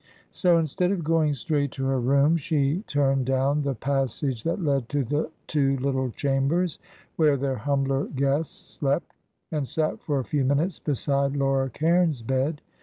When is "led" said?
4.63-4.89